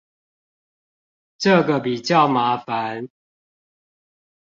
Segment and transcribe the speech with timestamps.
[1.37, 3.07] 這個比較麻煩